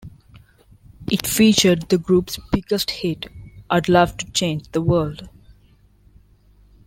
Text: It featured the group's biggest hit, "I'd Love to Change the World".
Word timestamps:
It 1.11 1.27
featured 1.27 1.89
the 1.89 1.99
group's 1.99 2.39
biggest 2.51 2.89
hit, 2.89 3.27
"I'd 3.69 3.87
Love 3.87 4.17
to 4.17 4.31
Change 4.31 4.71
the 4.71 4.81
World". 4.81 5.29